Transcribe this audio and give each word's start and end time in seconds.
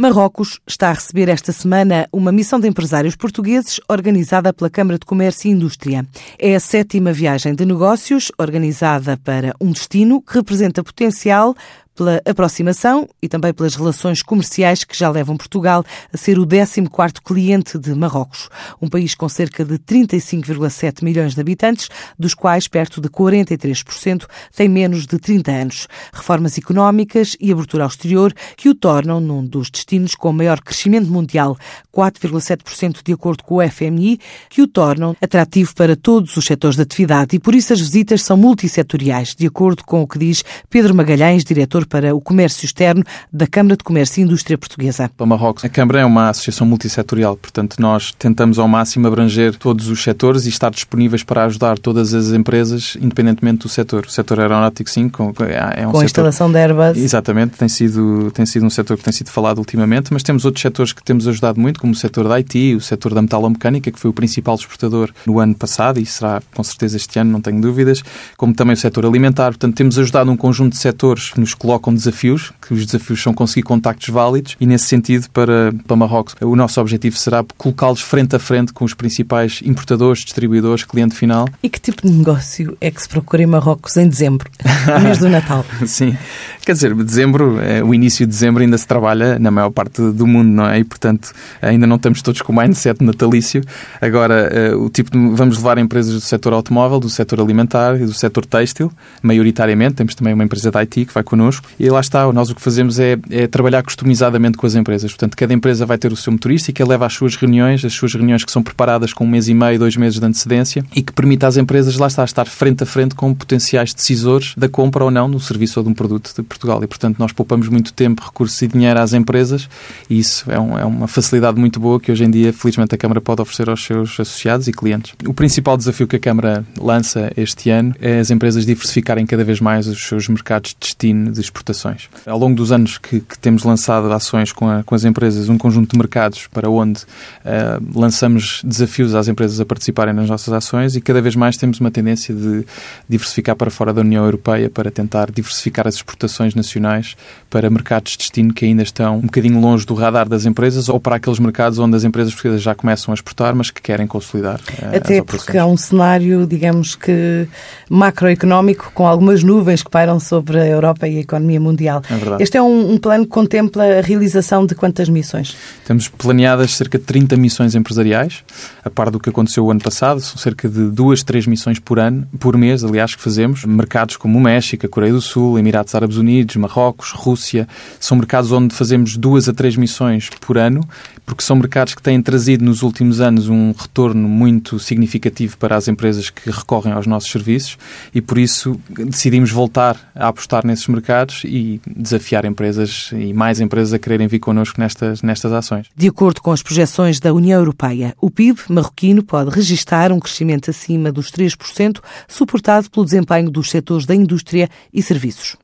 Marrocos 0.00 0.60
está 0.64 0.90
a 0.90 0.92
receber 0.92 1.28
esta 1.28 1.50
semana 1.50 2.08
uma 2.12 2.30
missão 2.30 2.60
de 2.60 2.68
empresários 2.68 3.16
portugueses 3.16 3.80
organizada 3.88 4.52
pela 4.52 4.70
Câmara 4.70 4.96
de 4.96 5.04
Comércio 5.04 5.48
e 5.48 5.50
Indústria. 5.50 6.06
É 6.38 6.54
a 6.54 6.60
sétima 6.60 7.12
viagem 7.12 7.52
de 7.52 7.66
negócios 7.66 8.30
organizada 8.38 9.16
para 9.16 9.56
um 9.60 9.72
destino 9.72 10.22
que 10.22 10.34
representa 10.34 10.84
potencial 10.84 11.52
pela 11.98 12.22
aproximação 12.24 13.08
e 13.20 13.28
também 13.28 13.52
pelas 13.52 13.74
relações 13.74 14.22
comerciais 14.22 14.84
que 14.84 14.96
já 14.96 15.10
levam 15.10 15.36
Portugal 15.36 15.84
a 16.12 16.16
ser 16.16 16.38
o 16.38 16.46
14º 16.46 17.20
cliente 17.24 17.76
de 17.76 17.92
Marrocos, 17.92 18.48
um 18.80 18.88
país 18.88 19.16
com 19.16 19.28
cerca 19.28 19.64
de 19.64 19.78
35,7 19.80 21.02
milhões 21.02 21.34
de 21.34 21.40
habitantes, 21.40 21.88
dos 22.16 22.34
quais 22.34 22.68
perto 22.68 23.00
de 23.00 23.08
43% 23.08 24.26
têm 24.54 24.68
menos 24.68 25.06
de 25.06 25.18
30 25.18 25.50
anos. 25.50 25.88
Reformas 26.12 26.56
económicas 26.56 27.36
e 27.40 27.50
abertura 27.50 27.82
ao 27.82 27.88
exterior 27.90 28.32
que 28.56 28.68
o 28.68 28.74
tornam 28.74 29.18
num 29.18 29.44
dos 29.44 29.68
destinos 29.68 30.14
com 30.14 30.32
maior 30.32 30.60
crescimento 30.60 31.10
mundial, 31.10 31.58
4,7% 31.92 33.00
de 33.04 33.12
acordo 33.12 33.42
com 33.42 33.56
o 33.56 33.68
FMI, 33.68 34.20
que 34.48 34.62
o 34.62 34.68
tornam 34.68 35.16
atrativo 35.20 35.74
para 35.74 35.96
todos 35.96 36.36
os 36.36 36.44
setores 36.44 36.76
de 36.76 36.82
atividade 36.82 37.34
e 37.34 37.40
por 37.40 37.56
isso 37.56 37.72
as 37.72 37.80
visitas 37.80 38.22
são 38.22 38.36
multissetoriais, 38.36 39.34
de 39.34 39.48
acordo 39.48 39.82
com 39.84 40.02
o 40.02 40.06
que 40.06 40.18
diz 40.18 40.44
Pedro 40.70 40.94
Magalhães, 40.94 41.42
diretor 41.42 41.87
para 41.88 42.14
o 42.14 42.20
Comércio 42.20 42.64
Externo 42.64 43.02
da 43.32 43.46
Câmara 43.46 43.76
de 43.76 43.84
Comércio 43.84 44.20
e 44.20 44.24
Indústria 44.24 44.58
Portuguesa. 44.58 45.10
Para 45.16 45.26
Marrocos, 45.26 45.64
a 45.64 45.68
Câmara 45.68 46.00
é 46.00 46.04
uma 46.04 46.28
associação 46.28 46.66
multissetorial, 46.66 47.36
portanto, 47.36 47.76
nós 47.78 48.12
tentamos 48.12 48.58
ao 48.58 48.68
máximo 48.68 49.06
abranger 49.06 49.56
todos 49.56 49.88
os 49.88 50.02
setores 50.02 50.46
e 50.46 50.48
estar 50.48 50.70
disponíveis 50.70 51.22
para 51.22 51.44
ajudar 51.44 51.78
todas 51.78 52.14
as 52.14 52.28
empresas, 52.32 52.96
independentemente 53.00 53.62
do 53.62 53.68
setor. 53.68 54.06
O 54.06 54.10
setor 54.10 54.40
aeronáutico, 54.40 54.88
sim, 54.90 55.08
com, 55.08 55.32
é 55.74 55.86
um 55.86 55.92
com 55.92 56.00
a 56.00 56.04
instalação 56.04 56.50
da 56.50 56.60
Airbus. 56.60 56.96
Exatamente, 56.96 57.56
tem 57.56 57.68
sido, 57.68 58.30
tem 58.32 58.44
sido 58.44 58.66
um 58.66 58.70
setor 58.70 58.96
que 58.96 59.04
tem 59.04 59.12
sido 59.12 59.30
falado 59.30 59.58
ultimamente, 59.58 60.12
mas 60.12 60.22
temos 60.22 60.44
outros 60.44 60.62
setores 60.62 60.92
que 60.92 61.02
temos 61.02 61.26
ajudado 61.26 61.60
muito, 61.60 61.80
como 61.80 61.92
o 61.92 61.96
setor 61.96 62.28
da 62.28 62.34
IT, 62.34 62.74
o 62.76 62.80
setor 62.80 63.14
da 63.14 63.22
metalomecânica, 63.22 63.90
que 63.90 63.98
foi 63.98 64.10
o 64.10 64.14
principal 64.14 64.54
exportador 64.54 65.10
no 65.26 65.38
ano 65.38 65.54
passado 65.54 65.98
e 65.98 66.06
será 66.06 66.42
com 66.54 66.62
certeza 66.62 66.96
este 66.96 67.18
ano, 67.18 67.30
não 67.30 67.40
tenho 67.40 67.60
dúvidas, 67.60 68.02
como 68.36 68.54
também 68.54 68.74
o 68.74 68.76
setor 68.76 69.06
alimentar. 69.06 69.50
Portanto, 69.50 69.74
temos 69.74 69.98
ajudado 69.98 70.30
um 70.30 70.36
conjunto 70.36 70.72
de 70.72 70.78
setores 70.78 71.30
que 71.30 71.40
nos 71.40 71.54
colocam 71.54 71.77
colocam 71.78 71.94
desafios, 71.94 72.52
que 72.60 72.74
os 72.74 72.84
desafios 72.84 73.22
são 73.22 73.32
conseguir 73.32 73.62
contactos 73.62 74.08
válidos 74.08 74.56
e, 74.60 74.66
nesse 74.66 74.86
sentido, 74.86 75.28
para, 75.30 75.72
para 75.86 75.96
Marrocos, 75.96 76.34
o 76.40 76.54
nosso 76.54 76.80
objetivo 76.80 77.16
será 77.16 77.44
colocá-los 77.56 78.00
frente 78.00 78.36
a 78.36 78.38
frente 78.38 78.72
com 78.72 78.84
os 78.84 78.94
principais 78.94 79.60
importadores, 79.64 80.24
distribuidores, 80.24 80.84
cliente 80.84 81.14
final. 81.14 81.48
E 81.62 81.68
que 81.68 81.80
tipo 81.80 82.06
de 82.06 82.12
negócio 82.12 82.76
é 82.80 82.90
que 82.90 83.00
se 83.00 83.08
procura 83.08 83.42
em 83.42 83.46
Marrocos 83.46 83.96
em 83.96 84.08
dezembro, 84.08 84.50
no 84.86 85.00
mês 85.00 85.18
do 85.18 85.28
Natal? 85.30 85.64
Sim, 85.86 86.16
quer 86.64 86.72
dizer, 86.72 86.94
dezembro, 86.94 87.60
é, 87.60 87.82
o 87.82 87.94
início 87.94 88.26
de 88.26 88.32
dezembro 88.32 88.62
ainda 88.62 88.76
se 88.76 88.86
trabalha 88.86 89.38
na 89.38 89.50
maior 89.50 89.70
parte 89.70 90.02
do 90.02 90.26
mundo, 90.26 90.48
não 90.48 90.66
é? 90.66 90.78
E, 90.78 90.84
portanto, 90.84 91.32
ainda 91.62 91.86
não 91.86 91.96
estamos 91.96 92.20
todos 92.22 92.42
com 92.42 92.52
o 92.52 92.56
mindset 92.56 93.02
natalício. 93.02 93.62
Agora, 94.00 94.48
eh, 94.52 94.74
o 94.74 94.88
tipo 94.88 95.10
de, 95.10 95.18
vamos 95.34 95.56
levar 95.56 95.78
empresas 95.78 96.14
do 96.14 96.20
setor 96.20 96.52
automóvel, 96.52 97.00
do 97.00 97.08
setor 97.08 97.40
alimentar 97.40 97.96
e 97.96 98.04
do 98.04 98.12
setor 98.12 98.44
têxtil, 98.44 98.92
maioritariamente. 99.22 99.94
Temos 99.96 100.14
também 100.14 100.34
uma 100.34 100.44
empresa 100.44 100.70
da 100.70 100.80
IT 100.80 101.06
que 101.06 101.14
vai 101.14 101.22
connosco 101.22 101.57
e 101.78 101.88
lá 101.88 102.00
está, 102.00 102.30
nós 102.32 102.50
o 102.50 102.54
que 102.54 102.60
fazemos 102.60 102.98
é, 102.98 103.18
é, 103.30 103.46
trabalhar 103.46 103.82
customizadamente 103.82 104.56
com 104.56 104.66
as 104.66 104.74
empresas. 104.74 105.10
Portanto, 105.10 105.36
cada 105.36 105.52
empresa 105.52 105.86
vai 105.86 105.98
ter 105.98 106.12
o 106.12 106.16
seu 106.16 106.32
motorista 106.32 106.70
e 106.70 106.74
que 106.74 106.82
leva 106.82 107.06
as 107.06 107.14
suas 107.14 107.36
reuniões, 107.36 107.84
as 107.84 107.92
suas 107.92 108.14
reuniões 108.14 108.44
que 108.44 108.52
são 108.52 108.62
preparadas 108.62 109.12
com 109.12 109.24
um 109.24 109.28
mês 109.28 109.48
e 109.48 109.54
meio, 109.54 109.78
dois 109.78 109.96
meses 109.96 110.18
de 110.18 110.26
antecedência 110.26 110.84
e 110.94 111.02
que 111.02 111.12
permite 111.12 111.44
às 111.46 111.56
empresas, 111.56 111.96
lá 111.96 112.06
está, 112.06 112.24
estar 112.24 112.46
frente 112.46 112.82
a 112.82 112.86
frente 112.86 113.14
com 113.14 113.32
potenciais 113.34 113.92
decisores 113.94 114.54
da 114.56 114.68
compra 114.68 115.04
ou 115.04 115.10
não 115.10 115.30
do 115.30 115.40
serviço 115.40 115.80
ou 115.80 115.84
de 115.84 115.90
um 115.90 115.94
produto 115.94 116.32
de 116.36 116.42
Portugal. 116.42 116.82
E, 116.82 116.86
portanto, 116.86 117.18
nós 117.18 117.32
poupamos 117.32 117.68
muito 117.68 117.92
tempo, 117.92 118.22
recursos 118.24 118.60
e 118.62 118.68
dinheiro 118.68 118.98
às 118.98 119.12
empresas 119.12 119.68
e 120.08 120.18
isso 120.18 120.50
é, 120.50 120.58
um, 120.58 120.78
é 120.78 120.84
uma 120.84 121.08
facilidade 121.08 121.58
muito 121.58 121.80
boa 121.80 122.00
que 122.00 122.10
hoje 122.12 122.24
em 122.24 122.30
dia, 122.30 122.52
felizmente, 122.52 122.94
a 122.94 122.98
Câmara 122.98 123.20
pode 123.20 123.40
oferecer 123.42 123.68
aos 123.68 123.84
seus 123.84 124.18
associados 124.20 124.68
e 124.68 124.72
clientes. 124.72 125.14
O 125.26 125.34
principal 125.34 125.76
desafio 125.76 126.06
que 126.06 126.16
a 126.16 126.20
Câmara 126.20 126.64
lança 126.78 127.32
este 127.36 127.70
ano 127.70 127.94
é 128.00 128.18
as 128.18 128.30
empresas 128.30 128.66
diversificarem 128.66 129.26
cada 129.26 129.44
vez 129.44 129.60
mais 129.60 129.86
os 129.86 130.06
seus 130.06 130.28
mercados 130.28 130.70
de 130.70 130.76
destino 130.80 131.30
de 131.30 131.40
exportações. 131.48 132.08
Ao 132.26 132.38
longo 132.38 132.54
dos 132.54 132.72
anos 132.72 132.98
que, 132.98 133.20
que 133.20 133.38
temos 133.38 133.64
lançado 133.64 134.10
ações 134.12 134.52
com, 134.52 134.68
a, 134.68 134.82
com, 134.82 134.94
as 134.94 135.04
empresas, 135.04 135.48
um 135.48 135.58
conjunto 135.58 135.92
de 135.92 135.98
mercados 135.98 136.46
para 136.46 136.68
onde 136.70 137.02
uh, 137.02 137.98
lançamos 137.98 138.62
desafios 138.64 139.14
às 139.14 139.28
empresas 139.28 139.60
a 139.60 139.64
participarem 139.64 140.14
nas 140.14 140.28
nossas 140.28 140.52
ações 140.52 140.96
e 140.96 141.00
cada 141.00 141.20
vez 141.20 141.34
mais 141.34 141.56
temos 141.56 141.80
uma 141.80 141.90
tendência 141.90 142.34
de 142.34 142.64
diversificar 143.08 143.56
para 143.56 143.70
fora 143.70 143.92
da 143.92 144.00
União 144.00 144.24
Europeia 144.24 144.70
para 144.70 144.90
tentar 144.90 145.30
diversificar 145.30 145.86
as 145.86 145.96
exportações 145.96 146.54
nacionais 146.54 147.16
para 147.50 147.68
mercados 147.70 148.12
de 148.12 148.18
destino 148.18 148.52
que 148.52 148.64
ainda 148.64 148.82
estão 148.82 149.18
um 149.18 149.22
bocadinho 149.22 149.60
longe 149.60 149.86
do 149.86 149.94
radar 149.94 150.28
das 150.28 150.44
empresas 150.44 150.88
ou 150.88 151.00
para 151.00 151.16
aqueles 151.16 151.38
mercados 151.38 151.78
onde 151.78 151.96
as 151.96 152.04
empresas 152.04 152.32
portuguesas 152.32 152.62
já 152.62 152.74
começam 152.74 153.12
a 153.12 153.14
exportar, 153.14 153.54
mas 153.54 153.70
que 153.70 153.80
querem 153.80 154.06
consolidar. 154.06 154.60
Uh, 154.60 154.96
Até 154.96 155.22
porque 155.22 155.56
há 155.56 155.66
um 155.66 155.76
cenário, 155.76 156.46
digamos 156.46 156.94
que 156.94 157.48
macroeconómico 157.88 158.90
com 158.94 159.06
algumas 159.06 159.42
nuvens 159.42 159.82
que 159.82 159.90
pairam 159.90 160.20
sobre 160.20 160.58
a 160.58 160.66
Europa 160.66 161.08
e 161.08 161.18
a 161.18 161.20
economia 161.20 161.37
mundial. 161.38 162.02
É 162.38 162.42
este 162.42 162.56
é 162.56 162.62
um, 162.62 162.92
um, 162.92 162.98
plano 162.98 163.24
que 163.24 163.30
contempla 163.30 163.98
a 163.98 164.00
realização 164.00 164.66
de 164.66 164.74
quantas 164.74 165.08
missões? 165.08 165.56
Temos 165.86 166.08
planeadas 166.08 166.72
cerca 166.72 166.98
de 166.98 167.04
30 167.04 167.36
missões 167.36 167.74
empresariais, 167.74 168.44
a 168.84 168.90
par 168.90 169.10
do 169.10 169.20
que 169.20 169.30
aconteceu 169.30 169.64
o 169.64 169.70
ano 169.70 169.80
passado. 169.80 170.20
São 170.20 170.36
cerca 170.36 170.68
de 170.68 170.90
duas, 170.90 171.22
três 171.22 171.46
missões 171.46 171.78
por 171.78 171.98
ano, 171.98 172.26
por 172.38 172.56
mês, 172.56 172.84
aliás, 172.84 173.14
que 173.14 173.22
fazemos. 173.22 173.64
Mercados 173.64 174.16
como 174.16 174.38
o 174.38 174.40
México, 174.40 174.86
a 174.86 174.88
Coreia 174.88 175.12
do 175.12 175.20
Sul, 175.20 175.58
Emirados 175.58 175.94
Árabes 175.94 176.16
Unidos, 176.16 176.56
Marrocos, 176.56 177.10
Rússia, 177.10 177.68
são 178.00 178.16
mercados 178.16 178.52
onde 178.52 178.74
fazemos 178.74 179.16
duas 179.16 179.48
a 179.48 179.52
três 179.52 179.76
missões 179.76 180.30
por 180.40 180.58
ano, 180.58 180.80
porque 181.24 181.42
são 181.42 181.56
mercados 181.56 181.94
que 181.94 182.02
têm 182.02 182.20
trazido 182.22 182.64
nos 182.64 182.82
últimos 182.82 183.20
anos 183.20 183.48
um 183.48 183.72
retorno 183.72 184.28
muito 184.28 184.78
significativo 184.78 185.58
para 185.58 185.76
as 185.76 185.88
empresas 185.88 186.30
que 186.30 186.50
recorrem 186.50 186.92
aos 186.92 187.06
nossos 187.06 187.30
serviços 187.30 187.76
e 188.14 188.20
por 188.20 188.38
isso 188.38 188.80
decidimos 188.88 189.50
voltar 189.50 190.10
a 190.14 190.28
apostar 190.28 190.66
nesses 190.66 190.86
mercados 191.28 191.42
e 191.44 191.80
desafiar 191.86 192.44
empresas 192.44 193.10
e 193.12 193.32
mais 193.32 193.60
empresas 193.60 193.92
a 193.92 193.98
quererem 193.98 194.26
vir 194.26 194.38
connosco 194.38 194.80
nestas, 194.80 195.22
nestas 195.22 195.52
ações. 195.52 195.86
De 195.94 196.08
acordo 196.08 196.40
com 196.40 196.50
as 196.50 196.62
projeções 196.62 197.20
da 197.20 197.32
União 197.32 197.60
Europeia, 197.60 198.14
o 198.20 198.30
PIB 198.30 198.60
marroquino 198.68 199.22
pode 199.22 199.50
registrar 199.50 200.10
um 200.10 200.18
crescimento 200.20 200.70
acima 200.70 201.12
dos 201.12 201.30
3%, 201.30 202.00
suportado 202.26 202.90
pelo 202.90 203.04
desempenho 203.04 203.50
dos 203.50 203.70
setores 203.70 204.06
da 204.06 204.14
indústria 204.14 204.68
e 204.92 205.02
serviços. 205.02 205.56